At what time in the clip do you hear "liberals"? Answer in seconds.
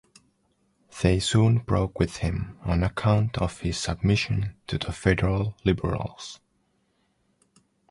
5.63-6.39